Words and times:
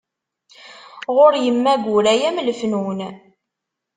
Ɣur 1.15 1.33
yemma 1.45 1.73
Guraya 1.83 2.29
m 2.31 2.37
lefnun. 2.47 2.99